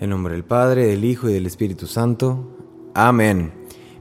[0.00, 2.56] En nombre del Padre, del Hijo y del Espíritu Santo.
[2.94, 3.52] Amén.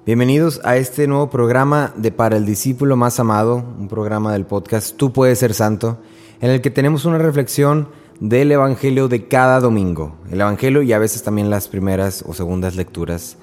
[0.05, 4.95] Bienvenidos a este nuevo programa de Para el discípulo más amado, un programa del podcast
[4.95, 5.97] Tú puedes ser santo,
[6.39, 7.89] en el que tenemos una reflexión
[8.21, 10.15] del Evangelio de cada domingo.
[10.31, 13.35] El Evangelio y a veces también las primeras o segundas lecturas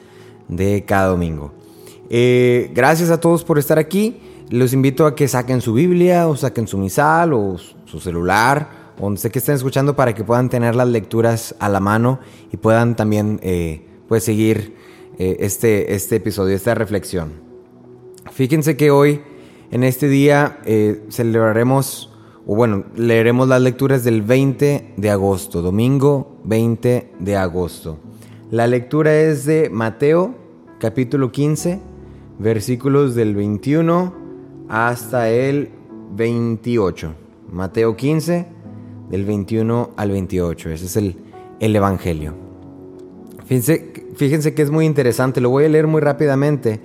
[0.48, 1.52] de cada domingo.
[2.08, 4.18] Eh, gracias a todos por estar aquí.
[4.48, 9.20] Los invito a que saquen su Biblia o saquen su misal o su celular donde
[9.20, 12.20] sé que estén escuchando para que puedan tener las lecturas a la mano
[12.52, 14.74] y puedan también eh, pues seguir
[15.18, 17.32] eh, este, este episodio, esta reflexión.
[18.32, 19.22] Fíjense que hoy,
[19.70, 22.12] en este día, eh, celebraremos,
[22.46, 27.98] o bueno, leeremos las lecturas del 20 de agosto, domingo 20 de agosto.
[28.50, 30.34] La lectura es de Mateo,
[30.78, 31.80] capítulo 15,
[32.38, 34.14] versículos del 21
[34.68, 35.70] hasta el
[36.14, 37.14] 28.
[37.50, 38.46] Mateo 15,
[39.10, 40.70] del 21 al 28.
[40.70, 41.16] Ese es el,
[41.60, 42.34] el Evangelio.
[43.46, 46.80] Fíjense, fíjense que es muy interesante, lo voy a leer muy rápidamente,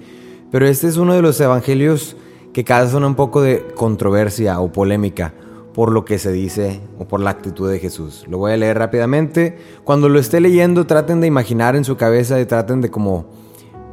[0.52, 2.16] pero este es uno de los Evangelios
[2.54, 5.34] que causan un poco de controversia o polémica
[5.74, 8.26] por lo que se dice o por la actitud de Jesús.
[8.28, 9.58] Lo voy a leer rápidamente.
[9.84, 13.26] Cuando lo esté leyendo, traten de imaginar en su cabeza y traten de como,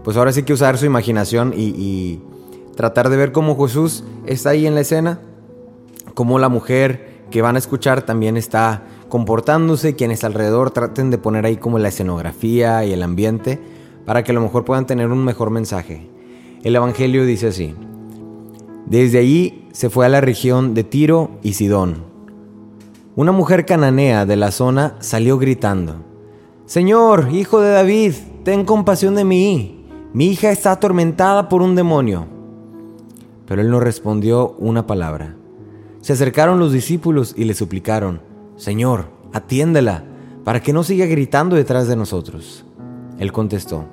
[0.02, 2.20] pues ahora sí que usar su imaginación y, y
[2.74, 5.20] tratar de ver cómo Jesús está ahí en la escena,
[6.14, 11.46] cómo la mujer que van a escuchar también está comportándose, quienes alrededor traten de poner
[11.46, 13.58] ahí como la escenografía y el ambiente
[14.04, 16.08] para que a lo mejor puedan tener un mejor mensaje.
[16.62, 17.74] El Evangelio dice así,
[18.86, 22.04] desde allí se fue a la región de Tiro y Sidón.
[23.16, 25.96] Una mujer cananea de la zona salió gritando,
[26.66, 28.14] Señor, hijo de David,
[28.44, 32.26] ten compasión de mí, mi hija está atormentada por un demonio.
[33.46, 35.37] Pero él no respondió una palabra.
[36.00, 38.20] Se acercaron los discípulos y le suplicaron,
[38.56, 40.04] Señor, atiéndela,
[40.44, 42.64] para que no siga gritando detrás de nosotros.
[43.18, 43.84] Él contestó,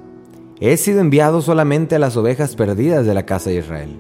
[0.59, 3.97] He sido enviado solamente a las ovejas perdidas de la casa de Israel.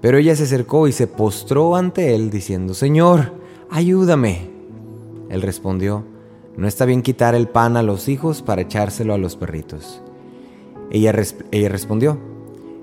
[0.00, 3.34] Pero ella se acercó y se postró ante él, diciendo, Señor,
[3.70, 4.48] ayúdame.
[5.28, 6.04] Él respondió,
[6.56, 10.00] No está bien quitar el pan a los hijos para echárselo a los perritos.
[10.90, 11.14] Ella,
[11.50, 12.18] ella respondió,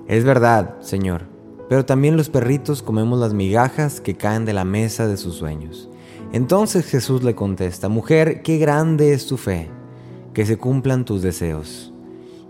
[0.08, 1.24] Es verdad, Señor,
[1.70, 5.90] pero también los perritos comemos las migajas que caen de la mesa de sus sueños.
[6.34, 9.70] Entonces Jesús le contesta, Mujer, qué grande es tu fe,
[10.34, 11.94] que se cumplan tus deseos.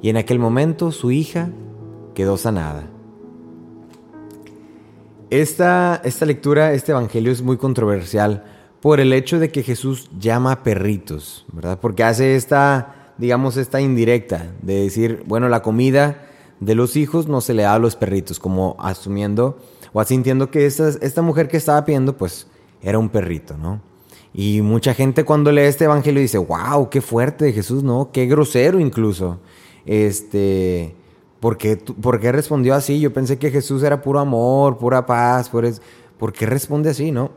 [0.01, 1.49] Y en aquel momento su hija
[2.13, 2.87] quedó sanada.
[5.29, 8.45] Esta, esta lectura, este evangelio es muy controversial
[8.79, 11.79] por el hecho de que Jesús llama perritos, ¿verdad?
[11.81, 16.27] Porque hace esta, digamos, esta indirecta de decir, bueno, la comida
[16.59, 19.57] de los hijos no se le da a los perritos, como asumiendo
[19.93, 22.47] o asintiendo que esta, esta mujer que estaba pidiendo, pues
[22.81, 23.81] era un perrito, ¿no?
[24.33, 28.11] Y mucha gente cuando lee este evangelio dice, wow, qué fuerte Jesús, ¿no?
[28.11, 29.39] Qué grosero incluso.
[29.85, 30.93] Este,
[31.39, 32.99] ¿por qué, ¿por qué respondió así?
[32.99, 37.31] Yo pensé que Jesús era puro amor, pura paz, ¿por qué responde así, no?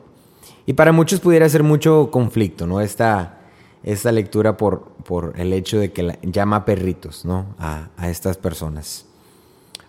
[0.67, 2.81] Y para muchos pudiera ser mucho conflicto, ¿no?
[2.81, 3.41] Esta,
[3.83, 7.47] esta lectura por, por el hecho de que llama perritos, ¿no?
[7.59, 9.07] A, a estas personas.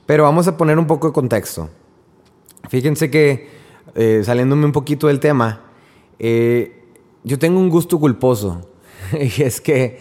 [0.06, 1.70] Pero vamos a poner un poco de contexto.
[2.70, 3.50] Fíjense que,
[3.96, 5.62] eh, saliéndome un poquito del tema,
[6.20, 6.86] eh,
[7.24, 8.70] yo tengo un gusto culposo.
[9.14, 10.00] y es que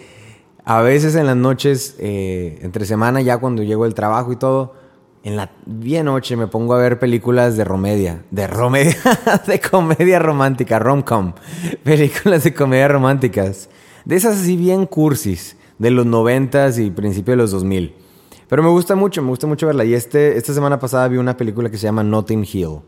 [0.65, 4.75] a veces en las noches, eh, entre semana, ya cuando llego del trabajo y todo,
[5.23, 8.97] en la bien noche me pongo a ver películas de romedia, de romedia,
[9.47, 11.35] de comedia romántica, romcom,
[11.83, 13.69] películas de comedia románticas,
[14.05, 17.95] de esas así bien cursis, de los noventas y principios de los 2000.
[18.51, 19.85] Pero me gusta mucho, me gusta mucho verla.
[19.85, 22.81] Y este, esta semana pasada vi una película que se llama Notting Hill.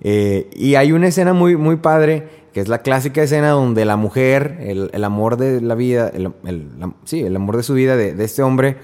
[0.00, 3.96] Eh, y hay una escena muy, muy padre, que es la clásica escena donde la
[3.96, 6.68] mujer, el, el amor de la vida, el, el,
[7.02, 8.76] sí, el amor de su vida de, de, este hombre,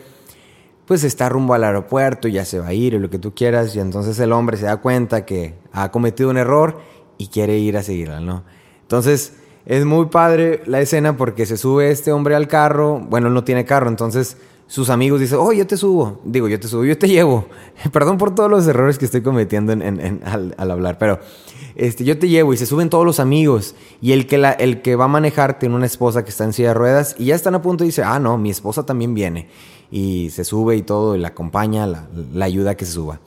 [0.84, 3.32] pues está rumbo al aeropuerto y ya se va a ir y lo que tú
[3.32, 3.76] quieras.
[3.76, 6.80] Y entonces el hombre se da cuenta que ha cometido un error
[7.18, 8.42] y quiere ir a seguirla, ¿no?
[8.82, 9.34] Entonces
[9.64, 13.64] es muy padre la escena porque se sube este hombre al carro, bueno, no tiene
[13.64, 14.38] carro, entonces
[14.70, 16.20] sus amigos dicen, oh, yo te subo.
[16.25, 17.46] Digo, yo te subo, yo te llevo.
[17.93, 21.19] Perdón por todos los errores que estoy cometiendo en, en- en- al, hablar, pero
[21.75, 23.75] este, yo te llevo y se suben todos los amigos.
[24.00, 26.69] Y el que, el que va a manejar tiene una esposa que está en silla
[26.69, 29.49] de ruedas y ya están a punto y dice, ah, no, mi esposa también viene.
[29.90, 33.19] Y se sube y todo, y la acompaña, la, la ayuda a que se suba.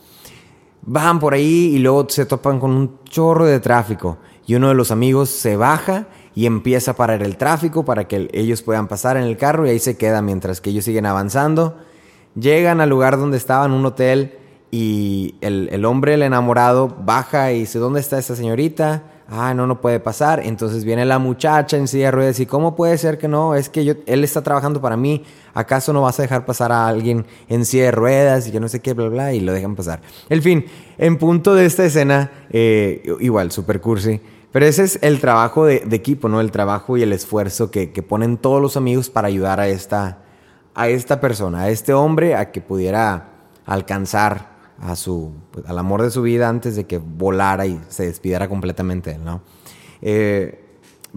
[0.86, 4.18] Van por ahí y luego se topan con un chorro de tráfico.
[4.46, 8.30] Y uno de los amigos se baja y empieza a parar el tráfico para que
[8.34, 11.78] ellos puedan pasar en el carro y ahí se queda mientras que ellos siguen avanzando.
[12.36, 14.38] Llegan al lugar donde estaban, un hotel,
[14.72, 19.04] y el, el hombre, el enamorado, baja y dice, ¿dónde está esta señorita?
[19.30, 20.42] Ah, no, no puede pasar.
[20.44, 23.54] Entonces viene la muchacha en silla de ruedas y ¿cómo puede ser que no?
[23.54, 25.24] Es que yo, él está trabajando para mí.
[25.54, 28.68] ¿Acaso no vas a dejar pasar a alguien en silla de ruedas y que no
[28.68, 30.02] sé qué, bla, bla, y lo dejan pasar?
[30.28, 30.66] En fin,
[30.98, 34.20] en punto de esta escena, eh, igual, super cursi.
[34.54, 36.40] Pero ese es el trabajo de, equipo, ¿no?
[36.40, 40.20] El trabajo y el esfuerzo que, ponen todos los amigos para ayudar a esta,
[40.76, 43.32] a esta persona, a este hombre, a que pudiera
[43.66, 48.06] alcanzar a su, pues, al amor de su vida antes de que volara y se
[48.06, 49.42] despidiera completamente ¿no?
[50.02, 50.64] Eh,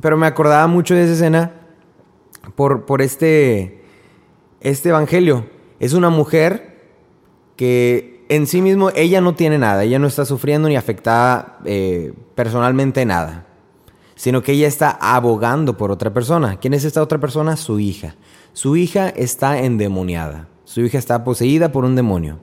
[0.01, 1.53] pero me acordaba mucho de esa escena
[2.55, 3.83] por, por este,
[4.61, 5.47] este evangelio.
[5.79, 6.81] Es una mujer
[7.57, 12.13] que en sí mismo ella no tiene nada, ella no está sufriendo ni afectada eh,
[12.35, 13.47] personalmente nada,
[14.15, 16.59] sino que ella está abogando por otra persona.
[16.59, 17.57] ¿Quién es esta otra persona?
[17.57, 18.17] Su hija.
[18.53, 22.39] Su hija está endemoniada, su hija está poseída por un demonio.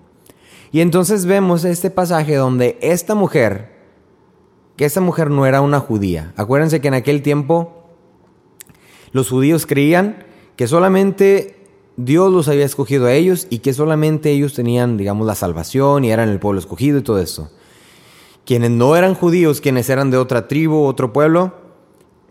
[0.71, 3.71] Y entonces vemos este pasaje donde esta mujer,
[4.75, 7.83] que esta mujer no era una judía, acuérdense que en aquel tiempo
[9.11, 10.25] los judíos creían
[10.55, 11.62] que solamente
[11.95, 16.11] Dios los había escogido a ellos y que solamente ellos tenían, digamos, la salvación y
[16.11, 17.51] eran el pueblo escogido y todo eso.
[18.45, 21.53] Quienes no eran judíos, quienes eran de otra tribu, otro pueblo,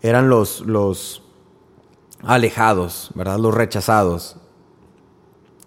[0.01, 1.23] eran los, los
[2.21, 3.39] alejados, ¿verdad?
[3.39, 4.37] Los rechazados.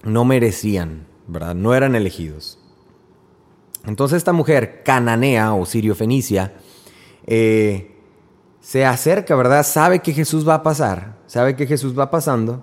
[0.05, 1.55] No merecían, ¿verdad?
[1.55, 2.59] No eran elegidos.
[3.87, 6.55] Entonces esta mujer cananea o sirio-fenicia
[7.27, 7.97] eh,
[8.61, 9.65] se acerca, ¿verdad?
[9.65, 12.63] Sabe que Jesús va a pasar, sabe que Jesús va pasando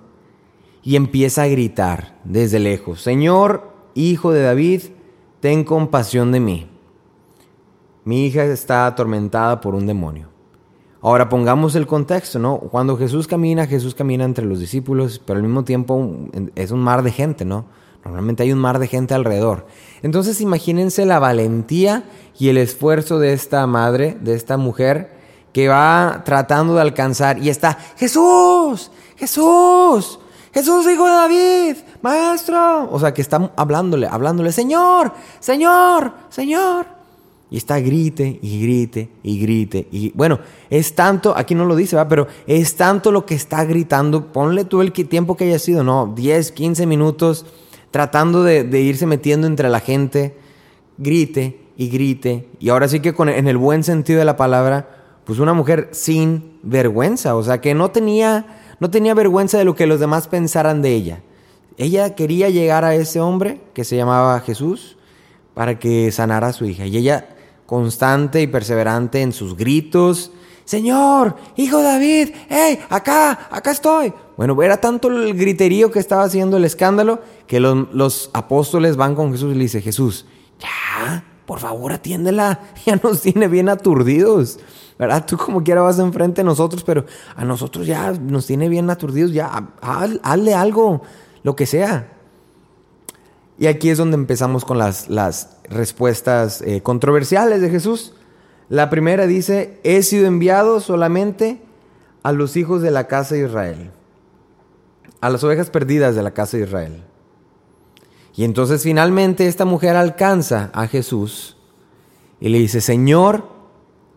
[0.84, 4.82] y empieza a gritar desde lejos, Señor, hijo de David,
[5.40, 6.66] ten compasión de mí.
[8.04, 10.28] Mi hija está atormentada por un demonio.
[11.00, 12.58] Ahora pongamos el contexto, ¿no?
[12.58, 16.10] Cuando Jesús camina, Jesús camina entre los discípulos, pero al mismo tiempo
[16.54, 17.64] es un mar de gente, ¿no?
[18.04, 19.66] Normalmente hay un mar de gente alrededor.
[20.02, 22.04] Entonces imagínense la valentía
[22.38, 25.12] y el esfuerzo de esta madre, de esta mujer,
[25.54, 30.18] que va tratando de alcanzar y está, Jesús, Jesús,
[30.54, 32.88] Jesús, hijo de David, maestro.
[32.90, 36.86] O sea, que está hablándole, hablándole, Señor, Señor, Señor.
[37.50, 39.88] Y está grite y grite y grite.
[39.90, 40.38] Y bueno,
[40.70, 42.08] es tanto, aquí no lo dice, ¿va?
[42.08, 44.32] pero es tanto lo que está gritando.
[44.32, 46.12] Ponle tú el tiempo que haya sido, ¿no?
[46.14, 47.46] 10, 15 minutos
[47.90, 50.36] tratando de, de, irse metiendo entre la gente,
[50.98, 52.48] grite y grite.
[52.60, 54.88] Y ahora sí que con, en el buen sentido de la palabra,
[55.24, 58.46] pues una mujer sin vergüenza, o sea, que no tenía,
[58.84, 61.22] no tenía vergüenza de lo que los demás pensaran de ella.
[61.78, 64.98] Ella quería llegar a ese hombre que se llamaba Jesús
[65.54, 66.84] para que sanara a su hija.
[66.84, 67.34] Y ella,
[67.64, 70.32] constante y perseverante en sus gritos,
[70.66, 74.12] Señor, hijo David, hey, acá, acá estoy.
[74.36, 79.14] Bueno, era tanto el griterío que estaba haciendo el escándalo que los, los apóstoles van
[79.14, 80.26] con Jesús y le dice, Jesús,
[80.60, 84.58] ya, por favor atiéndela, ya nos tiene bien aturdidos.
[84.98, 85.26] ¿Verdad?
[85.26, 87.04] Tú como quiera vas enfrente de nosotros, pero
[87.34, 91.02] a nosotros ya nos tiene bien aturdidos, ya, haz, hazle algo,
[91.42, 92.12] lo que sea.
[93.58, 98.14] Y aquí es donde empezamos con las, las respuestas eh, controversiales de Jesús.
[98.68, 101.60] La primera dice, he sido enviado solamente
[102.22, 103.90] a los hijos de la casa de Israel,
[105.20, 107.02] a las ovejas perdidas de la casa de Israel.
[108.36, 111.56] Y entonces finalmente esta mujer alcanza a Jesús
[112.40, 113.48] y le dice, Señor,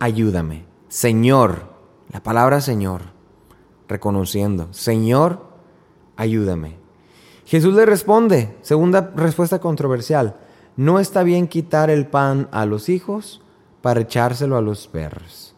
[0.00, 0.67] ayúdame.
[0.88, 1.74] Señor,
[2.10, 3.02] la palabra Señor,
[3.88, 5.42] reconociendo, Señor,
[6.16, 6.76] ayúdame.
[7.44, 10.36] Jesús le responde, segunda respuesta controversial,
[10.76, 13.42] no está bien quitar el pan a los hijos
[13.82, 15.54] para echárselo a los perros.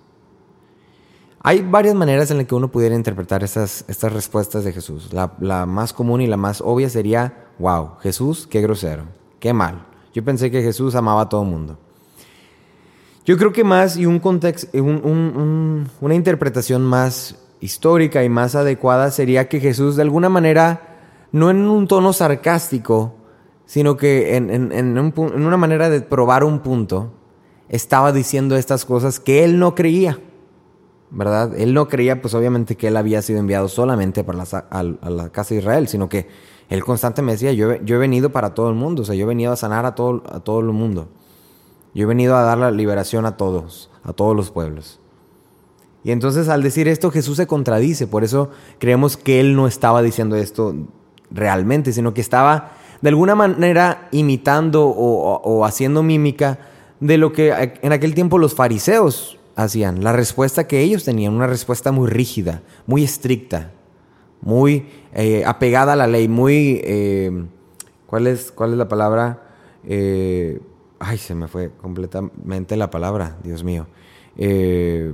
[1.42, 5.12] Hay varias maneras en las que uno pudiera interpretar estas, estas respuestas de Jesús.
[5.12, 9.04] La, la, más común y la más obvia sería, wow, Jesús, qué grosero,
[9.38, 9.86] qué mal.
[10.12, 11.78] Yo pensé que Jesús amaba a todo el mundo.
[13.24, 19.10] Yo creo que más y un contexto, un, una interpretación más histórica y más adecuada
[19.10, 20.98] sería que Jesús de alguna manera,
[21.32, 23.14] no en un tono sarcástico,
[23.66, 27.12] sino que en, en, en, un, en una manera de probar un punto,
[27.68, 30.18] estaba diciendo estas cosas que él no creía.
[31.10, 31.56] ¿verdad?
[31.56, 35.28] Él no creía, pues obviamente, que él había sido enviado solamente para la, a, la
[35.30, 36.28] casa de Israel, sino que
[36.68, 39.28] Él constantemente decía, yo, yo he venido para todo el mundo, o sea, yo he
[39.28, 41.08] venido a sanar a todo el mundo.
[41.94, 45.00] Yo he venido a dar la liberación a todos, a todos los pueblos.
[46.02, 50.02] Y entonces al decir esto Jesús se contradice, por eso creemos que él no estaba
[50.02, 50.74] diciendo esto
[51.30, 56.58] realmente, sino que estaba de alguna manera imitando o, haciendo mímica
[57.00, 61.46] de lo que en aquel tiempo los fariseos hacían, la respuesta que ellos tenían, una
[61.46, 63.72] respuesta muy rígida, muy estricta,
[64.40, 66.80] muy eh, apegada a la ley, muy...
[66.84, 67.44] eh,
[68.06, 69.42] ¿cuál, es, ¿Cuál es la palabra?
[69.84, 70.60] Eh,
[71.00, 73.86] ay, se me fue completamente la palabra, Dios mío.
[74.36, 75.12] Eh,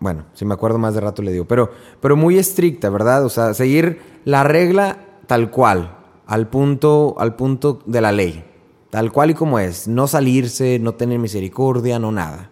[0.00, 1.70] bueno, si me acuerdo más de rato le digo, pero,
[2.00, 3.24] pero muy estricta, ¿verdad?
[3.24, 8.44] O sea, seguir la regla tal cual, al punto, al punto de la ley,
[8.90, 12.50] tal cual y como es, no salirse, no tener misericordia, no nada.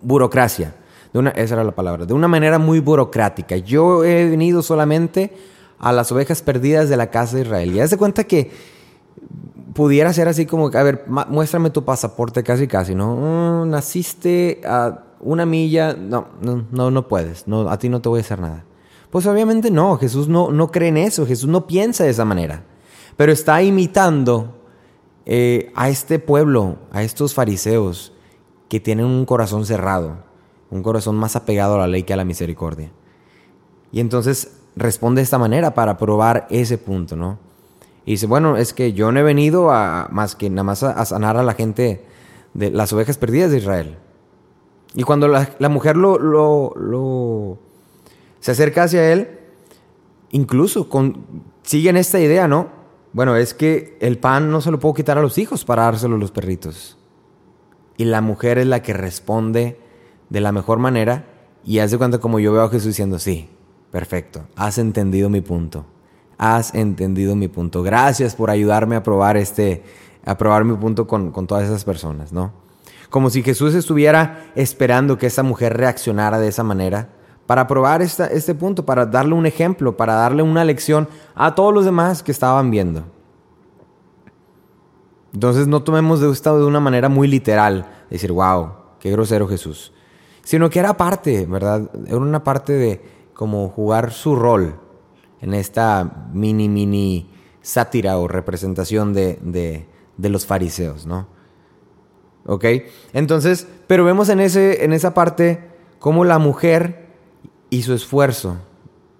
[0.00, 0.74] Burocracia,
[1.12, 3.56] esa era la palabra, de una manera muy burocrática.
[3.58, 5.34] Yo he venido solamente
[5.78, 7.74] a las ovejas perdidas de la casa de Israel.
[7.74, 8.50] Y haz de cuenta que
[9.74, 13.16] pudiera ser así como, a ver, muéstrame tu pasaporte casi casi, ¿no?
[13.64, 18.08] Mm, naciste a una milla, no, no, no, no puedes, no, a ti no te
[18.08, 18.64] voy a hacer nada.
[19.10, 22.64] Pues obviamente no, Jesús no, no cree en eso, Jesús no piensa de esa manera,
[23.16, 24.54] pero está imitando
[25.26, 28.12] eh, a este pueblo, a estos fariseos
[28.68, 30.24] que tienen un corazón cerrado,
[30.70, 32.92] un corazón más apegado a la ley que a la misericordia.
[33.92, 37.49] Y entonces responde de esta manera para probar ese punto, ¿no?
[38.10, 41.04] Y dice, bueno, es que yo no he venido a más que nada más a,
[41.04, 42.04] sanar a la gente
[42.54, 43.98] de las ovejas perdidas de Israel.
[44.96, 47.58] Y cuando la, la mujer lo, lo, lo-
[48.40, 49.38] se acerca hacia él,
[50.32, 51.24] incluso con,
[51.62, 52.70] siguen esta idea, ¿no?
[53.12, 56.16] Bueno, es que el pan no se lo puedo quitar a los hijos para dárselo
[56.16, 56.98] a los perritos.
[57.96, 59.78] Y la mujer es la que responde
[60.30, 61.26] de la mejor manera
[61.64, 63.48] y hace cuenta como yo veo a Jesús diciendo, sí,
[63.92, 65.86] perfecto, has entendido mi punto,
[66.40, 67.82] has entendido mi punto.
[67.82, 69.82] Gracias por ayudarme a probar este,
[70.24, 72.50] a probar mi punto con, con todas esas personas, ¿no?
[73.10, 77.10] Como si Jesús estuviera esperando que esa mujer reaccionara de esa manera
[77.46, 81.74] para probar esta, este punto, para darle un ejemplo, para darle una lección a todos
[81.74, 83.04] los demás que estaban viendo.
[85.34, 89.92] Entonces no tomemos de esto de una manera muy literal, decir, wow, qué grosero Jesús.
[90.42, 91.90] Sino que era parte, ¿verdad?
[92.06, 93.02] Era una parte de
[93.34, 94.80] como jugar su rol
[95.40, 97.30] en esta mini, mini
[97.62, 101.26] sátira o representación de, de, de los fariseos, ¿no?
[102.46, 102.64] ¿Ok?
[103.12, 105.60] Entonces, pero vemos en, ese, en esa parte
[105.98, 107.08] cómo la mujer
[107.68, 108.56] y su esfuerzo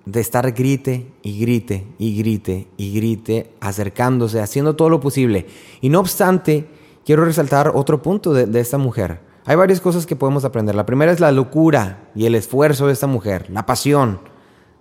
[0.06, 5.46] de estar grite y grite y grite y grite, acercándose, haciendo todo lo posible.
[5.80, 6.68] Y no obstante,
[7.04, 9.20] quiero resaltar otro punto de, de esta mujer.
[9.44, 10.74] Hay varias cosas que podemos aprender.
[10.74, 14.20] La primera es la locura y el esfuerzo de esta mujer, la pasión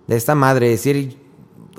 [0.06, 1.18] de esta madre, decir,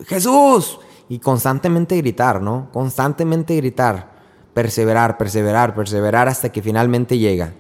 [0.06, 0.80] Jesús,
[1.12, 2.70] y constantemente gritar, ¿no?
[2.72, 4.12] Constantemente gritar,
[4.54, 7.52] perseverar, perseverar, perseverar hasta que finalmente llega.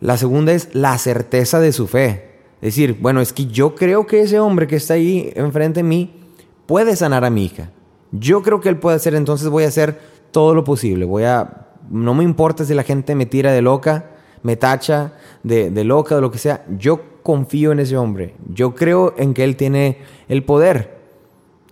[0.00, 2.40] La segunda es la certeza de su fe.
[2.62, 6.22] Decir, bueno, es que yo creo que ese hombre que está ahí enfrente de mí
[6.64, 7.70] puede sanar a mi hija.
[8.12, 10.00] Yo creo que él puede hacer, entonces voy a hacer
[10.30, 11.04] todo lo posible.
[11.04, 14.06] Voy a, no me importa si la gente me tira de loca,
[14.42, 15.12] me tacha
[15.42, 16.64] de, de loca, de lo que sea.
[16.78, 18.36] Yo confío en ese hombre.
[18.48, 19.98] Yo creo en que él tiene
[20.28, 21.01] el poder.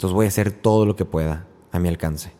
[0.00, 2.32] Entonces voy a hacer todo lo que pueda a mi alcance.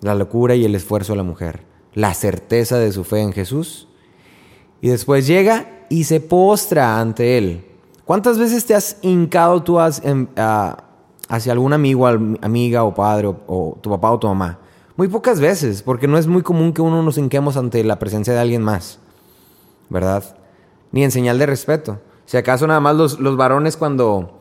[0.00, 1.62] La locura y el esfuerzo de la mujer.
[1.92, 3.86] La certeza de su fe en Jesús.
[4.80, 7.64] Y después llega y se postra ante él.
[8.04, 10.26] ¿Cuántas veces te has hincado tú has- em,
[11.28, 14.58] hacia algún amigo, amiga o padre o, o tu papá o tu mamá?
[14.96, 18.34] Muy pocas veces, porque no es muy común que uno nos hinquemos ante la presencia
[18.34, 18.98] de alguien más,
[19.90, 20.24] ¿verdad?
[20.90, 22.00] Ni en señal de respeto.
[22.26, 24.40] Si acaso nada más los, los varones cuando,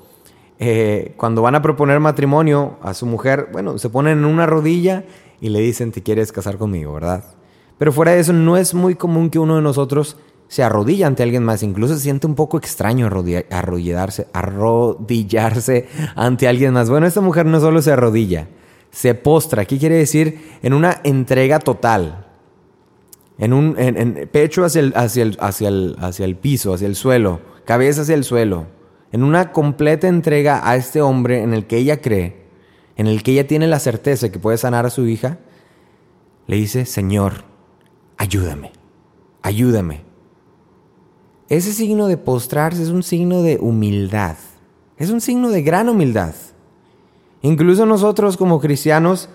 [0.65, 5.03] eh, cuando van a proponer matrimonio a su mujer, bueno, se ponen en una rodilla
[5.41, 7.23] y le dicen, te quieres casar conmigo, ¿verdad?
[7.77, 10.17] Pero fuera de eso, no es muy común que uno de nosotros
[10.47, 11.63] se arrodilla ante alguien más.
[11.63, 13.45] Incluso se siente un poco extraño arrodilla-
[14.31, 16.89] arrodillarse, ante alguien más.
[16.89, 18.47] Bueno, esta mujer no solo se arrodilla,
[18.91, 19.65] se postra.
[19.65, 20.57] ¿Qué quiere decir?
[20.61, 22.27] En una entrega total.
[23.39, 23.75] En un
[24.31, 28.15] pecho hacia el, hacia, el, hacia, el, hacia el piso, hacia el suelo, cabeza hacia
[28.15, 28.67] el suelo.
[29.13, 32.47] En una completa entrega a este hombre en el que ella cree,
[32.95, 35.37] en el que ella tiene la certeza que puede sanar a su hija,
[36.47, 37.43] le dice, Señor,
[38.17, 38.71] ayúdame,
[39.43, 40.01] ayúdame.
[41.47, 44.35] Ese signo de postrarse es un signo de humildad,
[44.97, 46.33] es un signo de gran humildad.
[47.43, 49.29] Incluso nosotros como cristianos,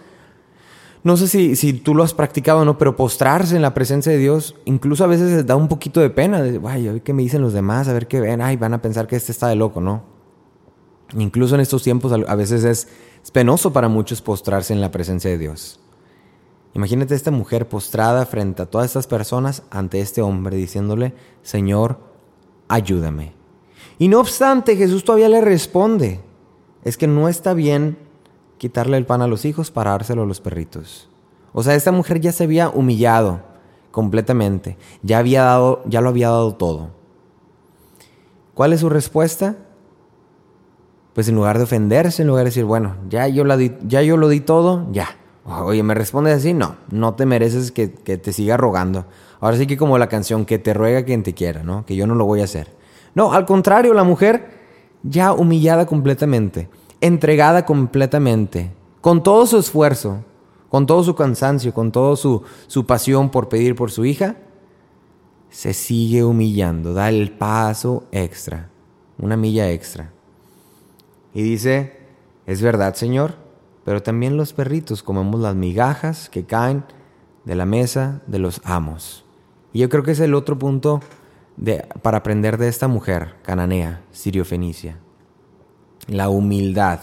[1.05, 4.11] no sé si, si tú lo has practicado o no, pero postrarse en la presencia
[4.11, 6.43] de Dios, incluso a veces da un poquito de pena.
[6.43, 8.43] De, Ay, a ver qué me dicen los demás, a ver qué ven.
[8.43, 10.03] Ay, van a pensar que este está de loco, ¿no?
[11.17, 12.89] Incluso en estos tiempos a veces es
[13.31, 15.81] penoso para muchos postrarse en la presencia de Dios.
[16.75, 21.99] Imagínate esta mujer postrada frente a todas estas personas ante este hombre diciéndole, Señor,
[22.69, 23.33] ayúdame.
[23.99, 26.21] Y no obstante, Jesús todavía le responde,
[26.85, 27.99] es que no está bien
[28.59, 31.09] quitarle el pan a los hijos para dárselo a los perritos.
[31.53, 33.41] O sea, esta mujer ya se había humillado
[33.91, 36.91] completamente, ya, había dado, ya lo había dado todo.
[38.55, 39.57] ¿Cuál es su respuesta?
[41.15, 44.17] Pues en lugar de ofenderse, en lugar de decir, bueno, ya yo, la ya yo
[44.17, 45.17] lo di todo, ya.
[45.45, 46.53] Oye, ¿me responde así?
[46.53, 49.07] No, no te mereces que, que te siga rogando.
[49.41, 51.87] Ahora sí que como la canción, que te ruega quien te quiera, ¿no?
[51.87, 52.69] Que yo no lo voy a hacer.
[53.15, 54.51] No, al contrario, la mujer
[55.03, 56.69] ya humillada completamente,
[57.01, 60.25] entregada completamente, con todo su esfuerzo,
[60.69, 64.37] con todo su cansancio, con toda su, su pasión por pedir por su hija,
[65.51, 68.69] se sigue humillando, da el paso extra,
[69.19, 70.13] una milla extra.
[71.33, 71.99] Y dice,
[72.47, 73.35] es verdad, Señor,
[73.85, 76.85] pero también los perritos comemos las migajas que caen
[77.45, 79.25] de la mesa de los amos.
[79.73, 81.01] Y yo creo que es el otro punto
[81.57, 84.99] de, para aprender de esta mujer cananea, sirio-fenicia.
[86.07, 87.01] La humildad.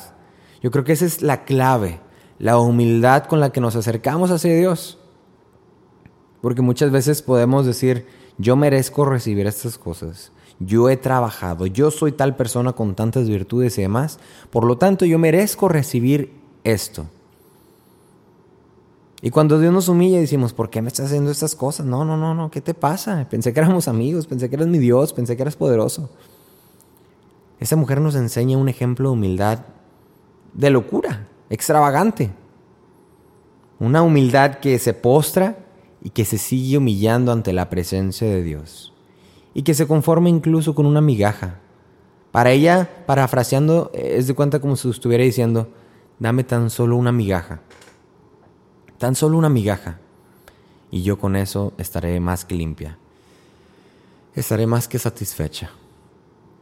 [0.62, 2.00] Yo creo que esa es la clave
[2.40, 4.98] la humildad con la que nos acercamos hacia Dios.
[6.42, 8.06] Porque muchas veces podemos decir,
[8.38, 13.78] yo merezco recibir estas cosas, yo he trabajado, yo soy tal persona con tantas virtudes
[13.78, 14.20] y demás,
[14.52, 16.34] por lo tanto yo merezco recibir
[16.64, 17.08] esto.
[19.22, 21.86] Y cuando Dios nos humilla decimos, ¿por qué me estás haciendo estas cosas?
[21.86, 23.26] No, no, no, no, ¿qué te pasa?
[23.28, 26.12] Pensé que éramos amigos, pensé que eras mi Dios, pensé que eras poderoso.
[27.60, 29.60] Esa mujer nos enseña un ejemplo de humildad
[30.54, 32.32] de locura extravagante.
[33.80, 35.58] Una humildad que se postra
[36.02, 38.94] y que se sigue humillando ante la presencia de Dios.
[39.54, 41.60] Y que se conforma incluso con una migaja.
[42.32, 45.70] Para ella, parafraseando, es de cuenta como si estuviera diciendo,
[46.20, 47.62] dame tan solo una migaja.
[48.98, 50.00] Tan solo una migaja.
[50.92, 52.98] Y yo con eso estaré más que limpia.
[54.36, 55.72] Estaré más que satisfecha.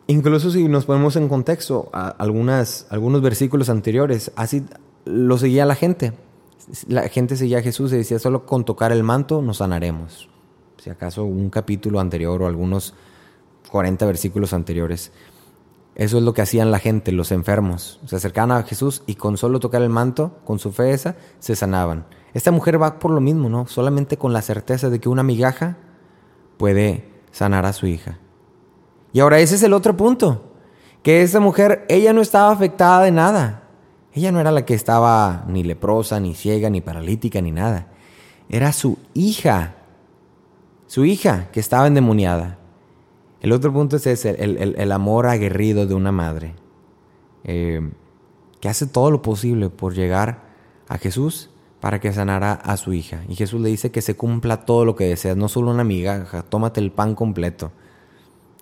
[0.07, 4.63] Incluso si nos ponemos en contexto a algunas, algunos versículos anteriores, así
[5.05, 6.13] lo seguía la gente.
[6.87, 10.29] La gente seguía a Jesús y decía, solo con tocar el manto nos sanaremos.
[10.77, 12.93] Si acaso un capítulo anterior o algunos
[13.73, 15.11] 40 versículos anteriores.
[15.95, 17.99] Eso es lo que hacían la gente, los enfermos.
[18.05, 21.55] Se acercaban a Jesús y con solo tocar el manto, con su fe esa, se
[21.55, 22.05] sanaban.
[22.33, 23.65] Esta mujer va por lo mismo, ¿no?
[23.67, 25.77] Solamente con la certeza de que una migaja
[26.57, 28.19] puede sanar a su hija.
[29.13, 30.51] Y ahora ese es el otro punto,
[31.03, 33.63] que esa mujer, ella no estaba afectada de nada.
[34.11, 37.87] Ella no era la que estaba ni leprosa, ni ciega, ni paralítica, ni nada.
[38.49, 39.75] Era su hija,
[40.87, 42.57] su hija que estaba endemoniada.
[43.41, 46.55] El otro punto es ese, el, amor aguerrido de una madre,
[47.43, 47.81] eh,
[48.61, 50.43] que hace todo lo posible por llegar
[50.87, 51.49] a Jesús
[51.81, 53.23] para que sanara a su hija.
[53.27, 56.43] Y Jesús le dice que se cumpla todo lo que deseas, no solo una migaja,
[56.43, 57.73] tómate el pan completo.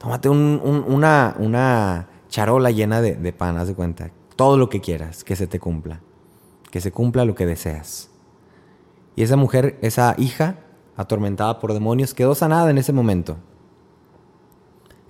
[0.01, 4.09] Tómate una, una, charola llena de, pan, haz de cuenta.
[4.35, 5.99] Todo lo que quieras, que se te cumpla.
[6.71, 8.09] Que se cumpla lo que deseas.
[9.15, 10.55] Y esa mujer, esa hija,
[10.97, 13.37] atormentada por demonios, quedó sanada en ese momento.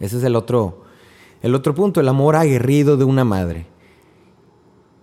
[0.01, 0.84] Ese es el otro,
[1.41, 3.67] el otro punto, el amor aguerrido de una madre.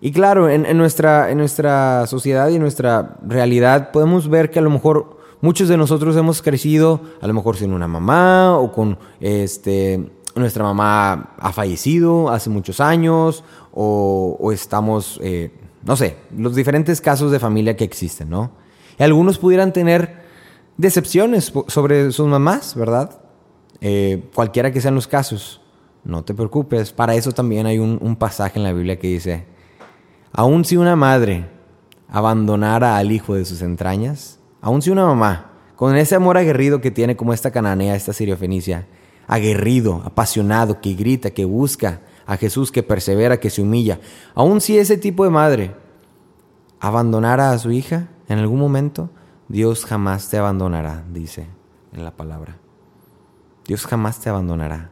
[0.02, 4.62] Y claro, en, nuestra, en nuestra sociedad y en nuestra realidad podemos ver que a
[4.62, 8.98] lo mejor Muchos de nosotros hemos crecido a lo mejor sin una mamá o con
[9.20, 15.52] este nuestra mamá ha fallecido hace muchos años o, estamos, eh,
[15.84, 18.50] no sé, los diferentes casos de familia que existen, ¿no?
[18.98, 20.22] Y algunos pudieran tener
[20.76, 23.20] decepciones sobre sus mamás, ¿verdad?
[23.80, 25.60] Eh, cualquiera que sean los casos,
[26.04, 26.92] no te preocupes.
[26.92, 29.46] Para eso también hay un, un pasaje en la Biblia que dice,
[30.32, 31.48] aun si una madre
[32.08, 36.90] abandonara al hijo de sus entrañas, Aún si una mamá, con ese amor aguerrido que
[36.90, 38.86] tiene como esta cananea, esta sirio-fenicia,
[39.26, 44.00] aguerrido, apasionado, que grita, que busca a Jesús, que persevera, que se humilla,
[44.34, 45.74] aun si ese tipo de madre
[46.80, 49.10] abandonara a su hija en algún momento,
[49.48, 51.46] Dios jamás te abandonará, dice
[51.92, 52.58] en la palabra.
[53.66, 54.90] Dios jamás te abandonará.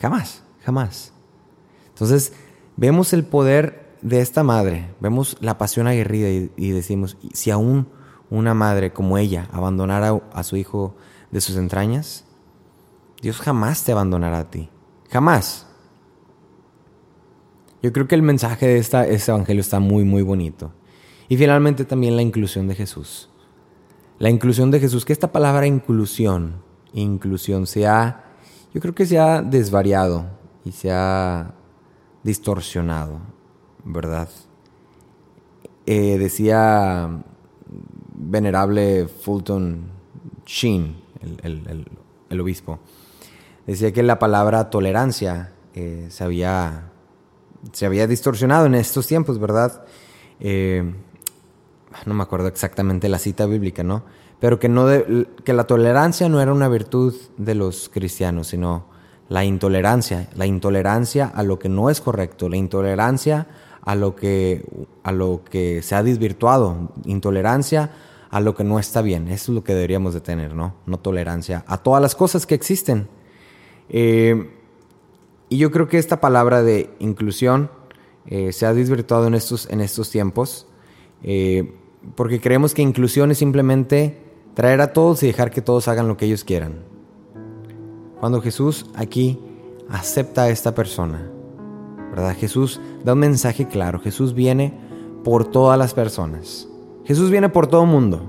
[0.00, 1.12] Jamás, jamás.
[1.88, 2.32] Entonces,
[2.76, 7.86] vemos el poder de esta madre, vemos la pasión aguerrida y, y decimos, si aún
[8.32, 10.96] una madre como ella abandonara a su hijo
[11.30, 12.24] de sus entrañas,
[13.20, 14.70] Dios jamás te abandonará a ti.
[15.10, 15.66] Jamás.
[17.82, 20.72] Yo creo que el mensaje de esta, este evangelio está muy, muy bonito.
[21.28, 23.28] Y finalmente también la inclusión de Jesús.
[24.18, 26.62] La inclusión de Jesús, que esta palabra inclusión,
[26.94, 28.24] inclusión se ha,
[28.72, 30.26] yo creo que se ha desvariado
[30.64, 31.54] y se ha
[32.22, 33.20] distorsionado,
[33.84, 34.28] ¿verdad?
[35.84, 37.24] Eh, decía
[38.22, 39.86] venerable Fulton
[40.46, 40.96] Sheen,
[41.42, 42.78] el, obispo,
[43.66, 46.90] decía que la palabra tolerancia eh, se, había,
[47.72, 49.84] se había distorsionado en estos tiempos, ¿verdad?
[50.40, 50.92] Eh,
[52.06, 54.02] no me acuerdo exactamente la cita bíblica, ¿no?
[54.40, 54.86] Pero que, no
[55.44, 58.86] que la tolerancia no era una virtud de los cristianos, sino
[59.28, 63.46] la intolerancia, la intolerancia a lo que no es correcto, la intolerancia
[63.82, 64.64] a lo que,
[65.02, 67.90] a lo que se ha desvirtuado, intolerancia
[68.32, 69.28] a lo que no está bien.
[69.28, 70.74] Eso es lo que deberíamos de tener, ¿no?
[70.86, 73.06] No tolerancia a todas las cosas que existen.
[73.90, 74.50] Eh,
[75.50, 77.70] y yo creo que esta palabra de inclusión
[78.26, 80.66] eh, se ha desvirtuado en estos, en estos tiempos,
[81.22, 81.74] eh,
[82.14, 84.18] porque creemos que inclusión es simplemente
[84.54, 86.76] traer a todos y dejar que todos hagan lo que ellos quieran.
[88.18, 89.38] Cuando Jesús aquí
[89.90, 91.30] acepta a esta persona,
[92.10, 92.34] ¿verdad?
[92.34, 94.00] Jesús da un mensaje claro.
[94.00, 94.72] Jesús viene
[95.22, 96.71] por todas las personas.
[97.04, 98.22] Jesús viene por todo mundo.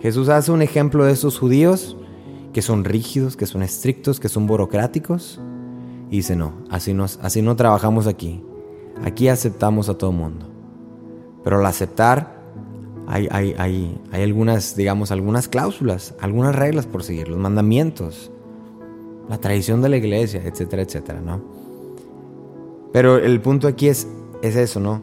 [0.00, 1.96] Jesús hace un ejemplo de esos judíos
[2.52, 5.40] que son rígidos, que son estrictos, que son burocráticos.
[6.10, 8.42] Y dice, no, así, nos, así no trabajamos aquí.
[9.04, 10.46] Aquí aceptamos a todo mundo.
[11.44, 12.42] Pero al aceptar
[13.06, 18.30] hay, hay, hay, hay algunas, digamos, algunas cláusulas, algunas reglas por seguir, los mandamientos,
[19.28, 21.40] la tradición de la iglesia, etcétera, etcétera, ¿no?
[22.92, 24.06] Pero el punto aquí es,
[24.42, 25.00] es eso, ¿no?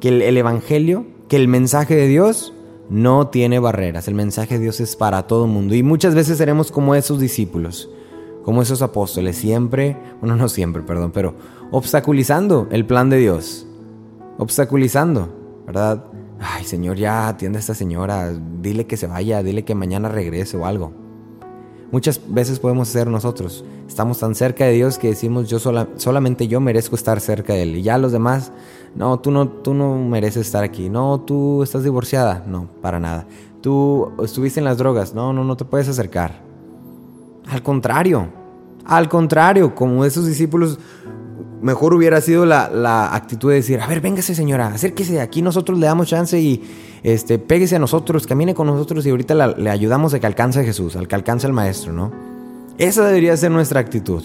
[0.00, 2.52] Que el, Evangelio, que el mensaje de Dios
[2.88, 4.08] no tiene barreras.
[4.08, 5.74] El mensaje de Dios es para todo mundo.
[5.74, 7.90] Y muchas veces seremos como esos discípulos,
[8.44, 11.34] como esos apóstoles, siempre, bueno, no siempre, perdón, pero
[11.70, 13.66] obstaculizando el plan de Dios.
[14.38, 16.04] Obstaculizando, ¿verdad?
[16.38, 20.56] Ay, Señor, ya atiende a esta señora, dile que se vaya, dile que mañana regrese
[20.56, 21.05] o algo.
[21.92, 23.64] Muchas veces podemos ser nosotros.
[23.86, 27.62] Estamos tan cerca de Dios que decimos yo sola, solamente yo merezco estar cerca de
[27.62, 27.76] Él.
[27.76, 28.52] Y ya los demás,
[28.94, 30.88] no, tú no, tú no mereces estar aquí.
[30.88, 32.44] No, tú estás divorciada.
[32.46, 33.26] No, para nada.
[33.60, 35.14] Tú estuviste en las drogas.
[35.14, 36.40] No, no, no te puedes acercar.
[37.48, 38.28] Al contrario,
[38.84, 40.78] al contrario, como esos discípulos
[41.60, 45.86] mejor hubiera sido la, actitud de decir, a ver, véngase señora, acérquese, aquí nosotros le
[45.86, 46.62] damos chance y
[47.02, 50.64] este, péguese a nosotros, camine con nosotros y ahorita le ayudamos a que alcance a
[50.64, 52.12] Jesús, al que alcance al Maestro, ¿no?
[52.78, 54.22] Esa debería ser nuestra actitud.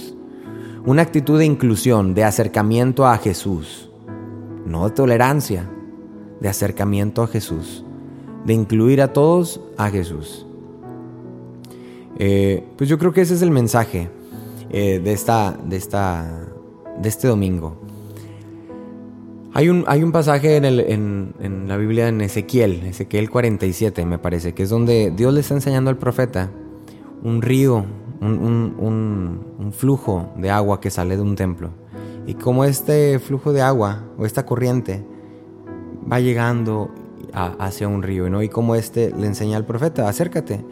[0.85, 3.89] Una actitud de inclusión, de acercamiento a Jesús.
[4.65, 5.69] No de tolerancia,
[6.39, 7.85] de acercamiento a Jesús.
[8.45, 10.45] De incluir a todos a Jesús.
[12.17, 14.09] Eh, pues yo creo que ese es el mensaje
[14.69, 16.50] eh, de, esta, de esta
[16.99, 17.77] de este domingo.
[19.53, 24.17] Hay un, hay un pasaje en, el, en, la Biblia en Ezequiel, Ezequiel 47 me
[24.17, 26.49] parece, que es donde Dios le está enseñando al profeta
[27.21, 27.85] un río,
[28.21, 31.71] un, flujo de agua que sale de un templo.
[32.27, 35.03] Y como este flujo de agua o esta corriente
[36.09, 36.89] va llegando
[37.33, 38.43] hacia un río, ¿no?
[38.43, 40.63] Y como este le enseña al profeta, acércate.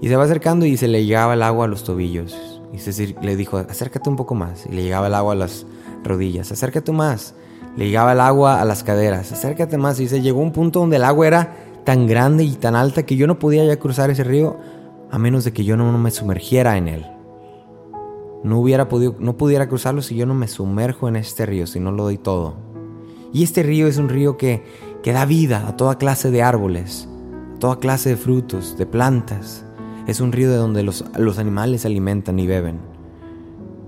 [0.00, 2.55] Y se va acercando y se le llegaba el agua a los tobillos.
[2.72, 4.66] Y le dijo, acércate un poco más.
[4.66, 5.66] Y le llegaba el agua a las
[6.04, 7.34] rodillas, acércate más.
[7.76, 10.00] Le llegaba el agua a las caderas, acércate más.
[10.00, 13.16] Y se llegó un punto donde el agua era tan grande y tan alta que
[13.16, 14.56] yo no podía ya cruzar ese río
[15.10, 17.06] a menos de que yo no, me sumergiera en él.
[18.42, 21.80] No hubiera podido, no pudiera cruzarlo si yo no me sumerjo en este río, si
[21.80, 22.56] no lo doy todo.
[23.32, 24.64] Y este río es un río que,
[25.02, 27.08] que da vida a toda clase de árboles,
[27.56, 29.65] a toda clase de frutos, de plantas,
[30.06, 31.02] es un río de donde los,
[31.38, 32.78] animales se alimentan y beben.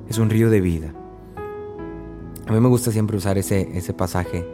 [0.09, 0.94] Es un río de vida.
[2.46, 4.46] A mí me gusta siempre usar ese, ese pasaje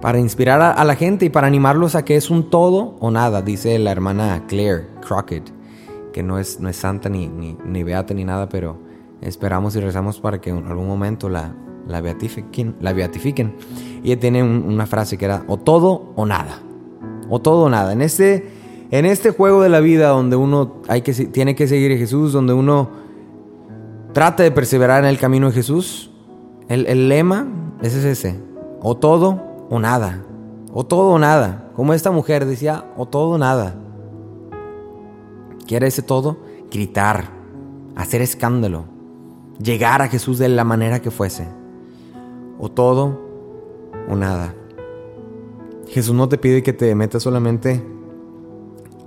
[0.00, 3.42] para inspirar a, la gente y para animarlos a que es un todo o nada,
[3.42, 5.50] dice la hermana Claire Crockett,
[6.12, 8.78] que no es, no es santa ni, ni, beata ni nada, pero
[9.20, 11.52] esperamos y rezamos para que en algún momento la,
[11.88, 13.56] la, beatifiquen, la beatifiquen.
[14.04, 16.60] Y ella tiene una frase que era o todo o nada.
[17.28, 17.92] O todo o nada.
[17.92, 18.57] En este
[18.90, 20.80] en este juego de la vida donde uno
[21.32, 22.88] tiene que seguir a Jesús, donde uno
[24.12, 26.10] trata de perseverar en el camino de Jesús,
[26.68, 27.46] el, el lema
[27.82, 28.40] es ese,
[28.80, 30.22] o todo o nada,
[30.72, 31.70] o todo o nada.
[31.76, 33.74] Como esta mujer decía, o todo o nada.
[35.66, 36.38] ¿Quiere ese todo?
[36.70, 37.30] Gritar,
[37.94, 38.84] hacer escándalo,
[39.62, 41.46] llegar a Jesús de la manera que fuese.
[42.58, 43.20] O todo
[44.08, 44.54] o nada.
[45.88, 47.82] Jesús no te pide que te metas solamente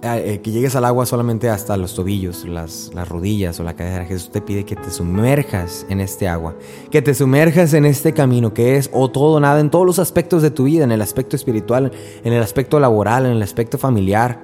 [0.03, 4.03] eh, que llegues al agua solamente hasta los tobillos, las, las rodillas o la cadera.
[4.05, 6.55] Jesús te pide que te sumerjas en este agua,
[6.89, 9.99] que te sumerjas en este camino que es o todo o nada en todos los
[9.99, 11.91] aspectos de tu vida, en el aspecto espiritual,
[12.23, 14.41] en el aspecto laboral, en el aspecto familiar,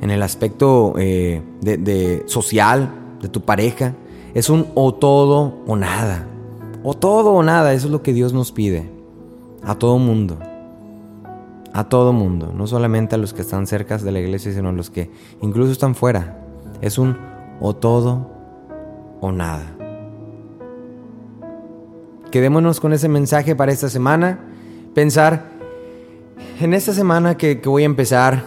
[0.00, 3.94] en el aspecto eh, de, social, de tu pareja.
[4.34, 6.26] Es un o todo o nada.
[6.82, 8.90] O todo o nada, eso es lo que Dios nos pide.
[9.62, 10.36] A todo mundo.
[11.74, 12.52] A todo mundo.
[12.54, 15.10] No solamente a los que están cerca de la iglesia, sino a los que
[15.42, 16.40] incluso están fuera.
[16.80, 17.18] Es un
[17.60, 18.30] o todo
[19.20, 19.76] o nada.
[22.30, 24.38] Quedémonos con ese mensaje para esta semana.
[24.94, 25.50] Pensar
[26.60, 28.44] en esta semana que, que voy a empezar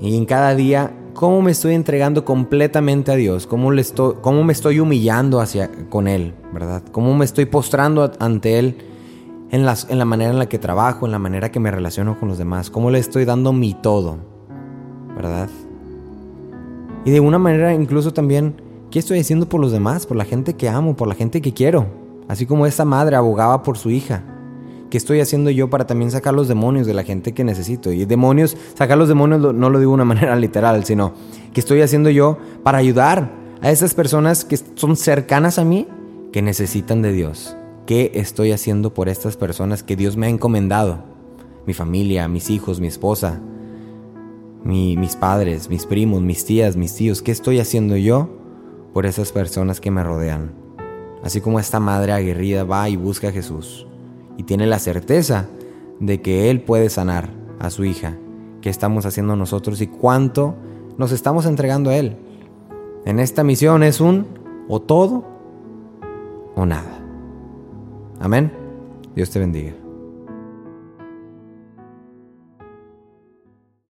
[0.00, 4.42] y en cada día cómo me estoy entregando completamente a Dios, cómo, le estoy, cómo
[4.42, 6.82] me estoy humillando hacia, con Él, ¿verdad?
[6.92, 8.78] Cómo me estoy postrando ante Él
[9.50, 12.18] en, las, en la manera en la que trabajo, en la manera que me relaciono
[12.18, 14.18] con los demás, cómo le estoy dando mi todo,
[15.16, 15.48] ¿verdad?
[17.04, 18.60] Y de una manera incluso también,
[18.90, 21.52] ¿qué estoy haciendo por los demás, por la gente que amo, por la gente que
[21.52, 21.86] quiero?
[22.28, 24.22] Así como esta madre abogaba por su hija.
[24.90, 27.92] ¿Qué estoy haciendo yo para también sacar los demonios de la gente que necesito?
[27.92, 31.12] Y demonios, sacar los demonios no lo digo de una manera literal, sino
[31.52, 33.32] que estoy haciendo yo para ayudar
[33.62, 35.88] a esas personas que son cercanas a mí,
[36.32, 37.56] que necesitan de Dios.
[37.90, 41.02] ¿Qué estoy haciendo por estas personas que Dios me ha encomendado?
[41.66, 43.40] Mi familia, mis hijos, mi esposa,
[44.62, 47.20] mis padres, mis primos, mis tías, mis tíos.
[47.20, 48.28] ¿Qué estoy haciendo yo
[48.94, 50.52] por esas personas que me rodean?
[51.24, 53.88] Así como esta madre aguerrida va y busca a Jesús
[54.36, 55.48] y tiene la certeza
[55.98, 58.16] de que Él puede sanar a su hija.
[58.60, 60.54] ¿Qué estamos haciendo nosotros y cuánto
[60.96, 62.18] nos estamos entregando a Él?
[63.04, 64.26] En esta misión es un
[64.68, 65.24] o todo
[66.54, 66.99] o nada.
[68.20, 68.52] Amén.
[69.16, 69.79] Dios te bendiga.